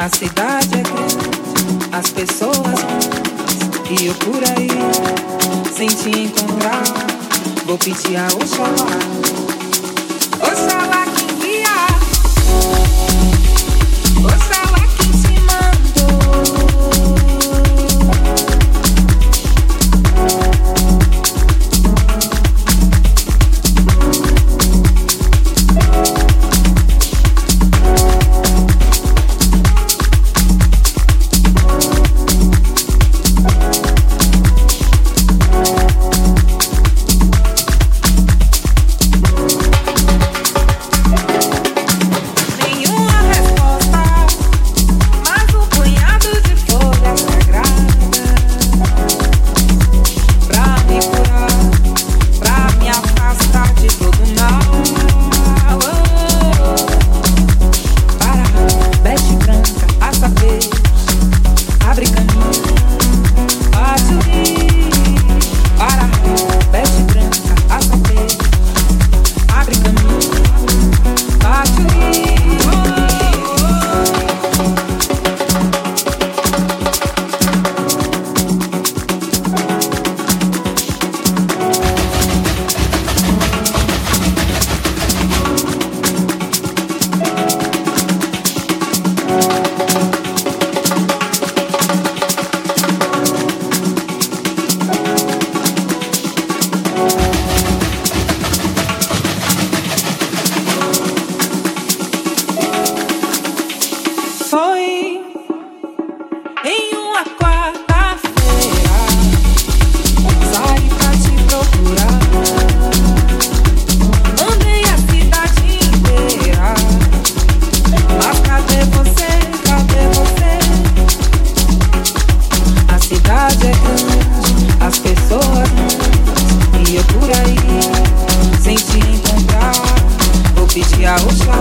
A 0.00 0.08
cidade 0.08 0.78
é 0.78 0.82
grande, 0.82 1.28
as 1.92 2.08
pessoas 2.08 2.80
e 3.90 4.06
eu 4.06 4.14
por 4.14 4.42
aí, 4.56 4.66
sem 5.76 5.88
te 5.88 6.08
encontrar, 6.08 6.82
vou 7.66 7.76
pedir 7.76 8.16
a 8.16 8.26
Oxalá 8.28 9.59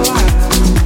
life. 0.08 0.79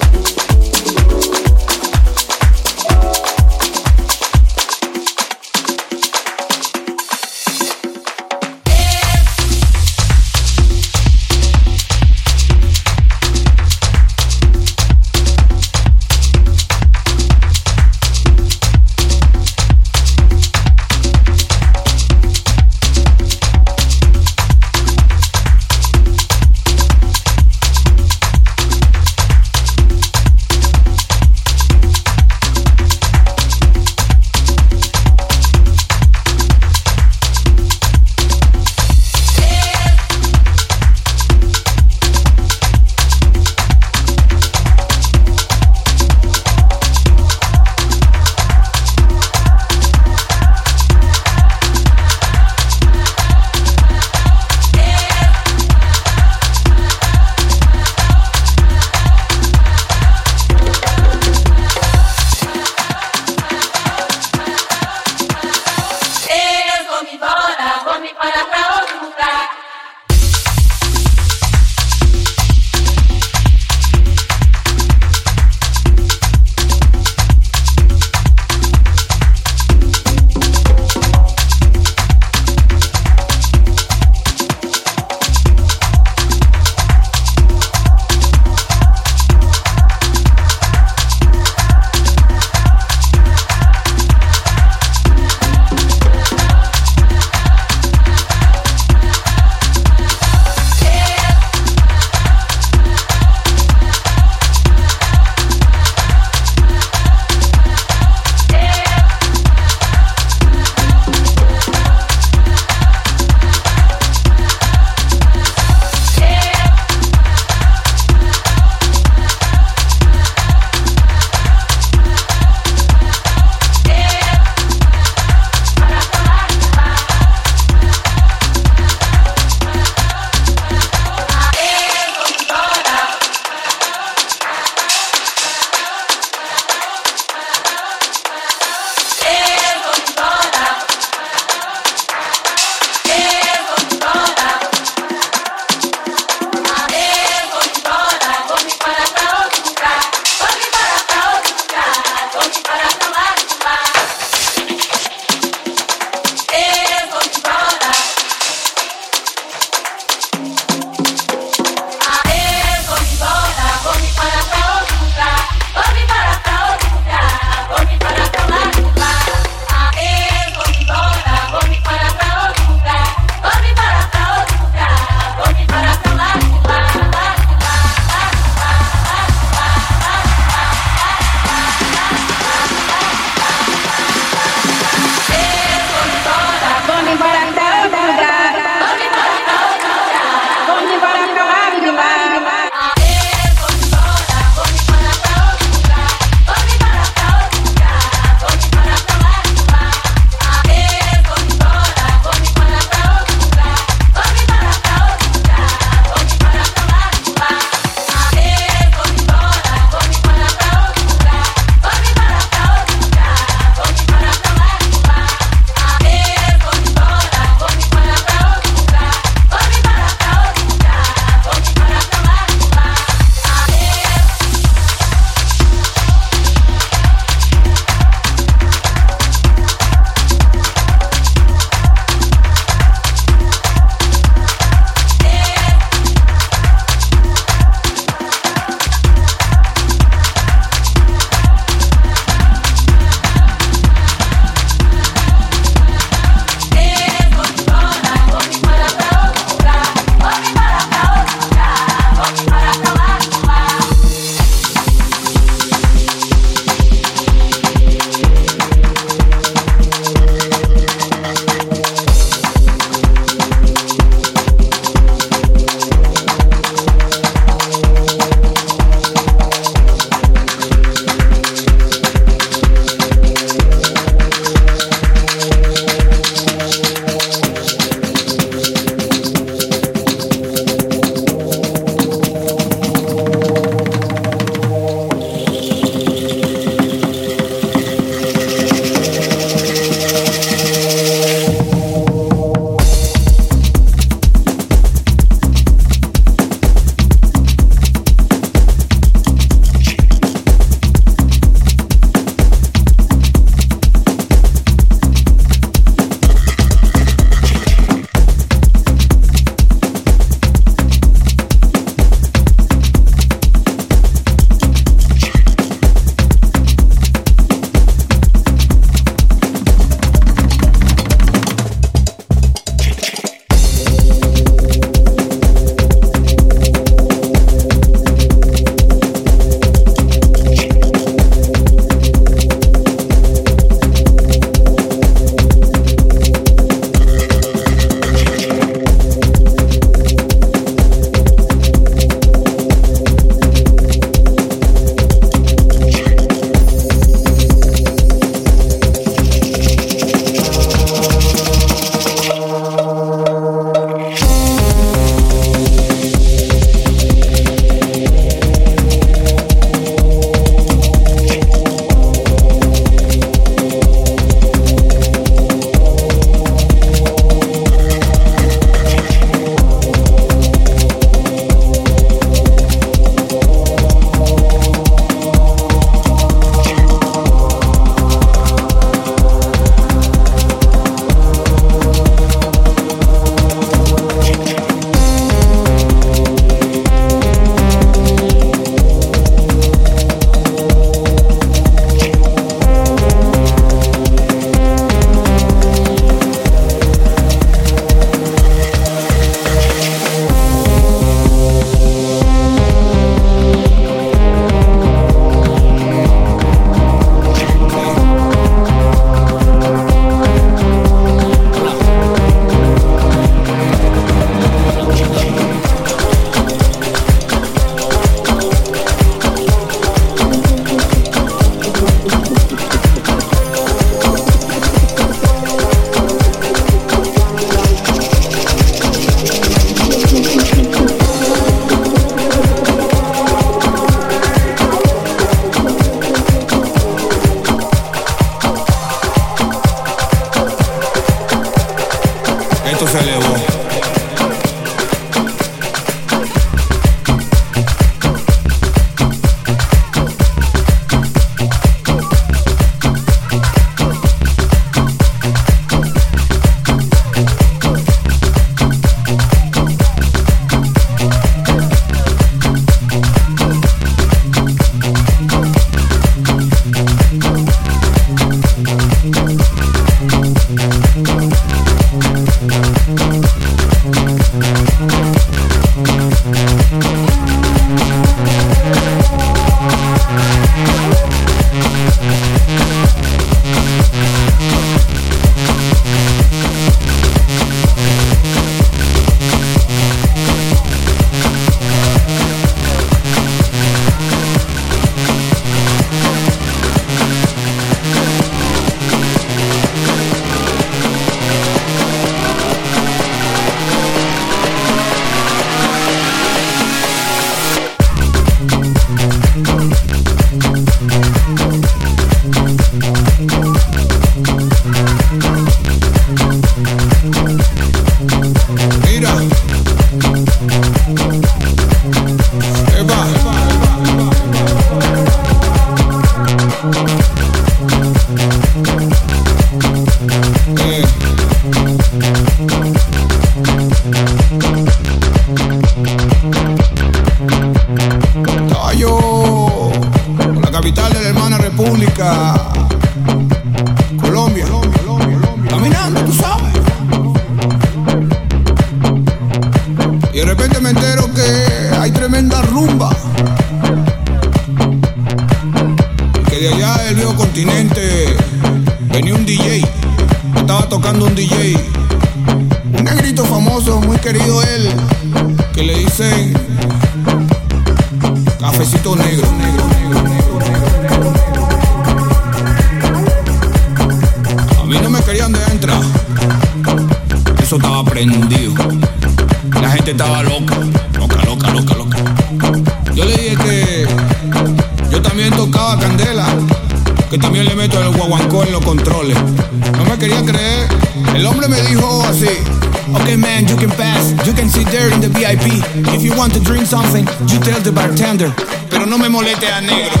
Okay, 592.00 593.16
man, 593.16 593.46
you 593.46 593.56
can 593.56 593.70
pass. 593.70 594.10
You 594.26 594.32
can 594.32 594.48
sit 594.48 594.66
there 594.68 594.92
in 594.92 595.00
the 595.00 595.08
VIP. 595.08 595.62
If 595.94 596.02
you 596.02 596.16
want 596.16 596.34
to 596.34 596.40
drink 596.40 596.66
something, 596.66 597.06
you 597.28 597.38
tell 597.40 597.60
the 597.60 597.72
bartender. 597.72 598.32
Pero 598.70 598.84
no 598.86 598.98
me 598.98 599.08
moleste 599.08 599.46
a 599.46 599.60
negro. 599.60 600.00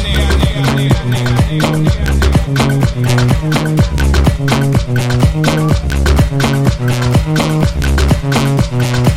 negro 8.70 9.09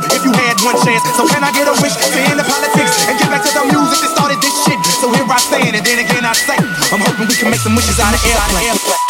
if 0.00 0.22
you 0.24 0.32
had 0.32 0.56
one 0.66 0.78
chance? 0.82 1.02
So 1.14 1.26
can 1.28 1.44
I 1.44 1.52
get 1.52 1.68
a 1.68 1.74
wish 1.78 1.94
to 1.94 2.18
end 2.30 2.38
the 2.40 2.46
politics 2.46 2.94
and 3.06 3.18
get 3.18 3.28
back 3.30 3.42
to 3.44 3.52
the 3.52 3.64
music 3.68 3.98
that 4.02 4.10
started 4.16 4.38
this 4.40 4.54
shit? 4.64 4.78
So 4.98 5.12
here 5.12 5.26
I 5.28 5.38
stand, 5.38 5.76
and 5.76 5.84
then 5.84 5.98
again 6.02 6.24
I 6.24 6.32
say, 6.34 6.58
I'm 6.90 7.02
hoping 7.04 7.28
we 7.28 7.36
can 7.36 7.50
make 7.50 7.60
some 7.60 7.76
wishes 7.76 8.00
out 8.00 8.14
of 8.14 8.20
airplane. 8.24 8.74
Roll 8.74 9.03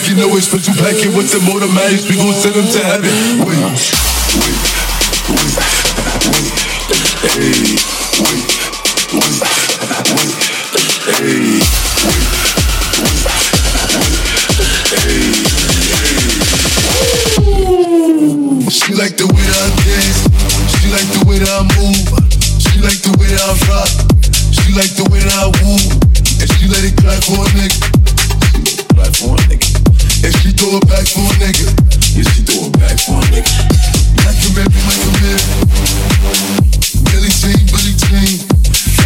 like 0.00 0.08
you 0.08 0.16
know 0.16 0.36
it's 0.36 0.48
but 0.48 0.66
you 0.66 0.72
pack 0.80 0.96
it 0.96 1.12
with 1.14 1.28
the 1.28 1.40
automatics. 1.50 2.08
We 2.08 2.16
gon' 2.16 2.32
send 2.32 2.54
them 2.54 2.64
to 2.64 2.80
heaven. 2.80 3.10
Wait, 3.44 3.58
wait, 3.60 3.76
wait, 4.40 4.56
wait, 5.28 5.60
hey, 7.20 7.76
wait, 8.24 8.48
wait, 9.12 9.36
wait, 10.08 10.40
hey. 11.04 11.60
She 18.70 18.94
like 18.94 19.16
the 19.20 19.26
way 19.28 19.44
I 19.44 19.68
dance. 19.84 20.24
She 20.80 20.88
like 20.88 21.08
the 21.12 21.20
way 21.28 21.44
I 21.44 21.60
move. 21.76 22.08
She 22.56 22.80
like 22.80 23.00
the 23.04 23.12
way 23.20 23.28
I 23.36 23.52
rock. 23.68 23.90
She 24.48 24.72
like 24.72 24.92
the 24.96 25.04
way 25.12 25.20
I 25.20 25.52
woo. 25.60 25.76
And 26.40 26.48
she 26.56 26.68
let 26.68 26.84
it 26.88 26.96
clap 26.96 27.20
for 27.24 27.44
a 27.44 27.48
nigga. 27.52 27.76
Clap 28.94 29.12
for 29.16 29.34
a 29.34 29.38
nigga. 29.48 29.79
She 30.20 30.52
throw 30.52 30.76
it 30.76 30.84
back 30.84 31.08
for 31.08 31.24
a 31.24 31.32
nigga. 31.40 31.64
Yeah, 32.12 32.28
she 32.28 32.44
throw 32.44 32.68
it 32.68 32.76
back 32.76 33.00
for 33.00 33.16
a 33.16 33.24
nigga. 33.32 33.48
Baby, 34.52 34.82
like 34.84 35.00
a 35.00 35.10
man. 35.24 35.40
Billie 37.08 37.32
Jean, 37.32 37.64
Billie 37.72 37.96
Jean. 37.96 38.36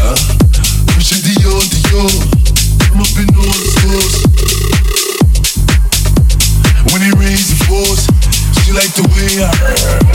Uh, 0.02 0.18
Christian 0.90 1.22
Dior, 1.22 1.62
Dior. 1.70 2.10
I'm 2.90 2.98
up 2.98 3.14
in 3.14 3.30
all 3.38 3.46
the. 3.46 4.34
When 6.90 7.02
it 7.06 7.14
rains, 7.14 7.46
it 7.54 7.62
pours. 7.68 8.10
She 8.64 8.72
like 8.74 8.90
the 8.98 9.06
way 9.14 9.38
I 9.38 9.52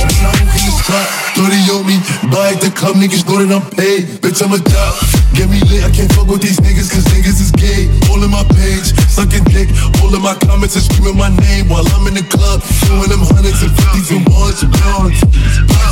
when 0.03 0.25
I 0.25 0.35
walk 0.35 0.51
in 0.51 0.63
the 0.67 0.73
spot. 0.83 1.07
30 1.39 1.79
on 1.79 1.87
me. 1.87 1.95
Buy 2.33 2.57
at 2.57 2.59
the 2.59 2.71
club, 2.75 2.99
niggas 2.99 3.23
know 3.23 3.39
that 3.39 3.53
I'm 3.53 3.63
paid. 3.71 4.19
Bitch, 4.19 4.43
I'm 4.43 4.51
a 4.51 4.59
dog. 4.59 4.95
Get 5.37 5.47
me 5.47 5.61
lit, 5.71 5.85
I 5.85 5.91
can't 5.93 6.11
fuck 6.11 6.27
with 6.27 6.41
these 6.41 6.59
niggas, 6.59 6.91
cause 6.91 7.05
niggas 7.13 7.39
is 7.39 7.51
gay. 7.55 7.87
All 8.11 8.19
in 8.19 8.31
my 8.33 8.43
page, 8.57 8.88
sucking 9.19 9.43
dick. 9.51 9.67
All 9.99 10.15
in 10.15 10.23
my 10.23 10.31
comments 10.47 10.79
and 10.79 10.85
screaming 10.87 11.19
my 11.19 11.27
name 11.27 11.67
while 11.67 11.83
I'm 11.91 12.07
in 12.07 12.15
the 12.15 12.23
club. 12.23 12.63
Throwing 12.87 13.11
them 13.11 13.19
hundreds 13.27 13.59
and 13.59 13.75
fifties 13.75 14.15
and 14.15 14.23
ones 14.31 14.63
and 14.63 14.71
pounds. 14.79 15.19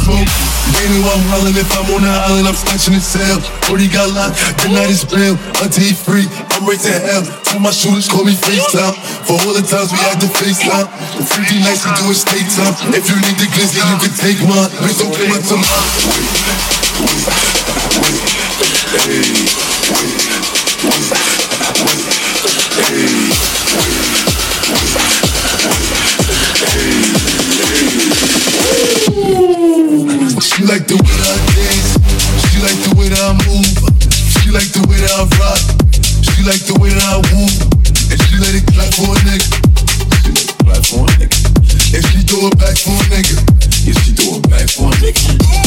Smoke. 0.08 0.32
Mainly 0.72 1.04
while 1.04 1.20
I'm 1.20 1.28
hollering, 1.28 1.60
if 1.60 1.68
I'm 1.76 1.92
on 1.92 2.08
the 2.08 2.12
island, 2.12 2.48
I'm 2.48 2.56
snatching 2.56 2.96
his 2.96 3.04
cell. 3.04 3.44
Already 3.68 3.92
got 3.92 4.08
locked, 4.16 4.40
the 4.64 4.72
night 4.72 4.88
is 4.88 5.04
real. 5.12 5.36
Until 5.60 5.84
he 5.84 5.92
free, 5.92 6.28
I'm 6.56 6.64
to 6.64 6.94
hell. 7.04 7.24
Tell 7.44 7.60
my 7.60 7.72
shooters, 7.72 8.08
call 8.08 8.24
me 8.24 8.32
FaceTime. 8.32 8.96
For 9.28 9.36
all 9.44 9.52
the 9.52 9.64
times 9.64 9.92
we 9.92 10.00
had 10.00 10.24
to 10.24 10.30
FaceTime. 10.32 10.88
The 11.20 11.24
freaky 11.28 11.60
nights 11.60 11.84
we 11.84 11.92
do 12.00 12.08
it 12.12 12.20
state 12.20 12.48
time. 12.56 12.76
If 12.96 13.12
you 13.12 13.18
need 13.20 13.36
the 13.36 13.52
glizzy, 13.52 13.84
you 13.84 13.98
can 14.00 14.14
take 14.16 14.40
mine. 14.48 14.72
Please 14.80 15.04
don't 15.04 15.12
come 15.12 15.36
up 15.36 15.44
to 15.52 15.56
mine. 15.60 15.92
She 21.08 21.37
like 30.68 30.86
the 30.86 31.00
way 31.00 31.16
that 31.16 31.32
I 31.32 31.40
dance. 31.56 31.96
She 32.52 32.60
like 32.60 32.76
the 32.84 32.92
way 33.00 33.08
that 33.08 33.24
I 33.24 33.32
move. 33.48 33.72
She 34.44 34.52
like 34.52 34.68
the 34.76 34.84
way 34.92 35.00
that 35.00 35.16
I 35.16 35.24
rock. 35.40 35.64
She 35.96 36.44
like 36.44 36.60
the 36.68 36.76
way 36.76 36.92
that 36.92 37.08
I 37.08 37.24
woo. 37.32 37.48
And 38.12 38.20
she 38.28 38.36
let 38.36 38.52
it 38.52 38.68
clap 38.76 38.92
for 38.92 39.08
a 39.08 39.18
nigga. 39.24 39.48
She 40.24 40.30
let 40.36 40.44
it 40.44 40.58
clap 40.60 40.84
for 40.84 41.08
a 41.08 41.12
nigga. 41.24 41.40
And 41.96 42.04
she 42.12 42.20
throw 42.28 42.52
it 42.52 42.60
back 42.60 42.76
for 42.76 42.92
a 42.92 43.06
nigga. 43.08 43.40
Yeah, 43.88 43.96
she 44.04 44.12
throw 44.12 44.44
it 44.44 44.50
back 44.52 44.68
for 44.68 44.92
a 44.92 44.96
nigga. 45.00 45.67